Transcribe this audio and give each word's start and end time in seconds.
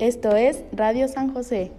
Esto 0.00 0.34
es 0.34 0.64
Radio 0.72 1.06
San 1.06 1.32
José. 1.32 1.70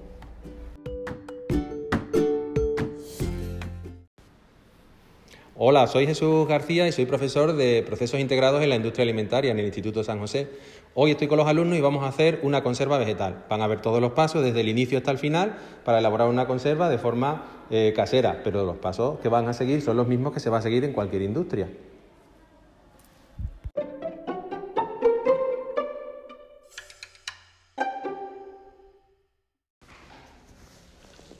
Hola, 5.57 5.87
soy 5.87 6.05
Jesús 6.05 6.47
García 6.47 6.87
y 6.87 6.93
soy 6.93 7.05
profesor 7.05 7.53
de 7.57 7.83
procesos 7.85 8.21
integrados 8.21 8.63
en 8.63 8.69
la 8.69 8.75
industria 8.75 9.03
alimentaria 9.03 9.51
en 9.51 9.59
el 9.59 9.65
Instituto 9.65 10.01
San 10.03 10.19
José. 10.19 10.47
Hoy 10.93 11.11
estoy 11.11 11.27
con 11.27 11.37
los 11.37 11.47
alumnos 11.47 11.77
y 11.77 11.81
vamos 11.81 12.05
a 12.05 12.07
hacer 12.07 12.39
una 12.43 12.63
conserva 12.63 12.97
vegetal. 12.97 13.43
Van 13.49 13.61
a 13.61 13.67
ver 13.67 13.81
todos 13.81 13.99
los 13.99 14.13
pasos 14.13 14.43
desde 14.43 14.61
el 14.61 14.69
inicio 14.69 14.97
hasta 14.97 15.11
el 15.11 15.17
final 15.17 15.57
para 15.83 15.99
elaborar 15.99 16.29
una 16.29 16.47
conserva 16.47 16.87
de 16.87 16.97
forma 16.97 17.65
eh, 17.69 17.91
casera, 17.93 18.41
pero 18.45 18.63
los 18.63 18.77
pasos 18.77 19.19
que 19.19 19.27
van 19.27 19.49
a 19.49 19.53
seguir 19.53 19.81
son 19.81 19.97
los 19.97 20.07
mismos 20.07 20.33
que 20.33 20.39
se 20.39 20.49
va 20.49 20.59
a 20.59 20.61
seguir 20.61 20.85
en 20.85 20.93
cualquier 20.93 21.21
industria. 21.21 21.67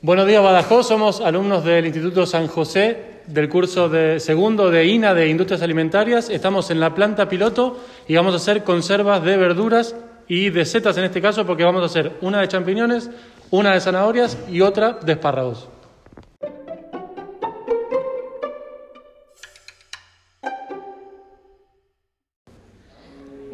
Buenos 0.06 0.28
días, 0.28 0.44
Badajoz. 0.44 0.88
Somos 0.88 1.20
alumnos 1.20 1.66
del 1.66 1.84
Instituto 1.84 2.28
San 2.28 2.46
José 2.46 3.24
del 3.26 3.50
curso 3.50 3.90
de 3.90 4.20
segundo 4.20 4.70
de 4.70 4.86
INA 4.86 5.16
de 5.16 5.30
Industrias 5.30 5.64
Alimentarias. 5.64 6.30
Estamos 6.30 6.70
en 6.70 6.80
la 6.80 6.94
planta 6.94 7.28
piloto 7.28 7.80
y 8.08 8.16
vamos 8.16 8.36
a 8.36 8.38
hacer 8.38 8.64
conservas 8.64 9.24
de 9.24 9.36
verduras 9.36 9.96
y 10.28 10.52
de 10.52 10.64
setas 10.64 10.96
en 11.00 11.06
este 11.06 11.24
caso 11.24 11.48
porque 11.48 11.64
vamos 11.64 11.82
a 11.82 11.88
hacer 11.88 12.18
una 12.22 12.40
de 12.40 12.48
champiñones, 12.48 13.10
una 13.50 13.74
de 13.74 13.82
zanahorias 13.82 14.38
y 14.48 14.62
otra 14.62 14.94
de 14.94 15.14
espárragos. 15.14 15.70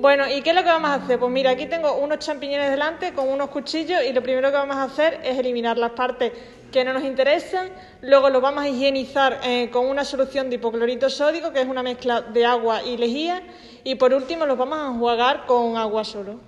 Bueno, 0.01 0.27
¿y 0.27 0.41
qué 0.41 0.49
es 0.49 0.55
lo 0.55 0.63
que 0.63 0.69
vamos 0.69 0.89
a 0.89 0.95
hacer? 0.95 1.19
Pues 1.19 1.31
mira, 1.31 1.51
aquí 1.51 1.67
tengo 1.67 1.93
unos 1.93 2.17
champiñones 2.17 2.71
delante 2.71 3.13
con 3.13 3.29
unos 3.29 3.51
cuchillos 3.51 4.01
y 4.03 4.13
lo 4.13 4.23
primero 4.23 4.49
que 4.49 4.57
vamos 4.57 4.75
a 4.77 4.85
hacer 4.85 5.19
es 5.23 5.37
eliminar 5.37 5.77
las 5.77 5.91
partes 5.91 6.31
que 6.71 6.83
no 6.83 6.91
nos 6.91 7.03
interesan. 7.03 7.69
Luego 8.01 8.31
los 8.31 8.41
vamos 8.41 8.63
a 8.63 8.67
higienizar 8.67 9.41
eh, 9.43 9.69
con 9.69 9.85
una 9.85 10.03
solución 10.03 10.49
de 10.49 10.55
hipoclorito 10.55 11.07
sódico, 11.07 11.53
que 11.53 11.61
es 11.61 11.67
una 11.67 11.83
mezcla 11.83 12.21
de 12.21 12.43
agua 12.43 12.81
y 12.81 12.97
lejía. 12.97 13.43
Y 13.83 13.93
por 13.93 14.11
último 14.11 14.47
los 14.47 14.57
vamos 14.57 14.79
a 14.79 14.87
enjuagar 14.87 15.45
con 15.45 15.77
agua 15.77 16.03
solo. 16.03 16.39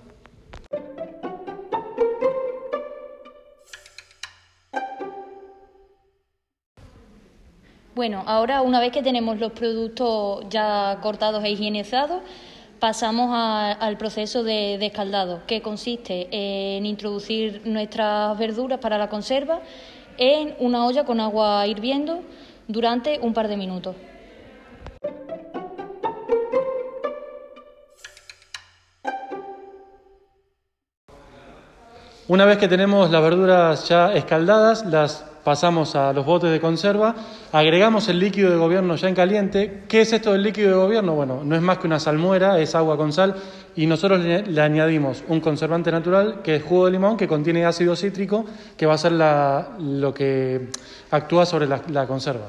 Bueno, 7.94 8.24
ahora 8.26 8.62
una 8.62 8.80
vez 8.80 8.90
que 8.90 9.04
tenemos 9.04 9.38
los 9.38 9.52
productos 9.52 10.44
ya 10.48 10.98
cortados 11.00 11.44
e 11.44 11.50
higienizados, 11.50 12.22
pasamos 12.84 13.30
al 13.32 13.96
proceso 13.96 14.42
de 14.42 14.76
descaldado, 14.78 15.40
que 15.46 15.62
consiste 15.62 16.28
en 16.30 16.84
introducir 16.84 17.62
nuestras 17.64 18.36
verduras 18.36 18.78
para 18.78 18.98
la 18.98 19.08
conserva 19.08 19.60
en 20.18 20.54
una 20.58 20.84
olla 20.84 21.06
con 21.06 21.18
agua 21.18 21.66
hirviendo 21.66 22.20
durante 22.68 23.18
un 23.22 23.32
par 23.32 23.48
de 23.48 23.56
minutos. 23.56 23.96
Una 32.28 32.44
vez 32.44 32.58
que 32.58 32.68
tenemos 32.68 33.10
las 33.10 33.22
verduras 33.22 33.88
ya 33.88 34.12
escaldadas, 34.12 34.84
las 34.84 35.24
pasamos 35.44 35.94
a 35.94 36.12
los 36.12 36.24
botes 36.24 36.50
de 36.50 36.60
conserva, 36.60 37.14
agregamos 37.52 38.08
el 38.08 38.18
líquido 38.18 38.50
de 38.50 38.56
gobierno 38.56 38.96
ya 38.96 39.08
en 39.08 39.14
caliente. 39.14 39.84
¿Qué 39.86 40.00
es 40.00 40.12
esto 40.12 40.32
del 40.32 40.42
líquido 40.42 40.70
de 40.70 40.76
gobierno? 40.76 41.14
Bueno, 41.14 41.42
no 41.44 41.54
es 41.54 41.62
más 41.62 41.78
que 41.78 41.86
una 41.86 42.00
salmuera, 42.00 42.58
es 42.58 42.74
agua 42.74 42.96
con 42.96 43.12
sal 43.12 43.36
y 43.76 43.86
nosotros 43.86 44.20
le, 44.20 44.60
añadimos 44.60 45.22
un 45.28 45.40
conservante 45.40 45.92
natural 45.92 46.40
que 46.42 46.56
es 46.56 46.62
jugo 46.62 46.86
de 46.86 46.92
limón 46.92 47.16
que 47.16 47.28
contiene 47.28 47.64
ácido 47.64 47.94
cítrico 47.94 48.44
que 48.76 48.86
va 48.86 48.94
a 48.94 48.98
ser 48.98 49.12
lo 49.12 50.14
que 50.14 50.70
actúa 51.10 51.46
sobre 51.46 51.66
la 51.66 52.06
conserva. 52.06 52.46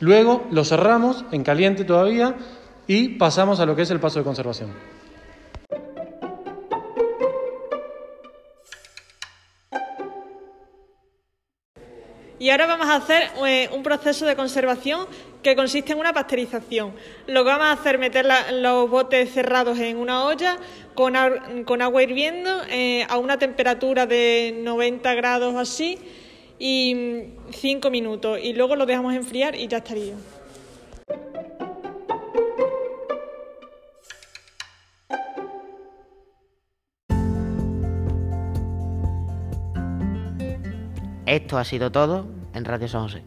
Luego 0.00 0.46
lo 0.50 0.64
cerramos 0.64 1.24
en 1.30 1.44
caliente 1.44 1.84
todavía 1.84 2.34
y 2.86 3.10
pasamos 3.10 3.60
a 3.60 3.66
lo 3.66 3.76
que 3.76 3.82
es 3.82 3.90
el 3.90 4.00
paso 4.00 4.18
de 4.18 4.24
conservación. 4.24 4.99
Y 12.40 12.48
ahora 12.48 12.66
vamos 12.66 12.88
a 12.88 12.96
hacer 12.96 13.24
eh, 13.46 13.68
un 13.70 13.82
proceso 13.82 14.24
de 14.24 14.34
conservación 14.34 15.06
que 15.42 15.54
consiste 15.54 15.92
en 15.92 15.98
una 15.98 16.14
pasteurización. 16.14 16.94
Lo 17.26 17.44
que 17.44 17.50
vamos 17.50 17.66
a 17.66 17.72
hacer 17.72 17.96
es 17.96 18.00
meter 18.00 18.26
los 18.54 18.88
botes 18.88 19.30
cerrados 19.30 19.78
en 19.78 19.98
una 19.98 20.24
olla 20.24 20.56
con, 20.94 21.16
agua 21.16 22.02
hirviendo 22.02 22.62
eh, 22.70 23.06
a 23.10 23.18
una 23.18 23.38
temperatura 23.38 24.06
de 24.06 24.54
90 24.56 25.14
grados 25.16 25.54
así 25.54 25.98
y 26.58 27.26
5 27.50 27.88
mm, 27.88 27.92
minutos. 27.92 28.38
Y 28.42 28.54
luego 28.54 28.74
lo 28.74 28.86
dejamos 28.86 29.14
enfriar 29.14 29.54
y 29.54 29.68
ya 29.68 29.76
estaría. 29.76 30.14
Esto 41.30 41.58
ha 41.58 41.64
sido 41.64 41.92
todo 41.92 42.26
en 42.54 42.64
Radio 42.64 42.88
San 42.88 43.02
José. 43.02 43.22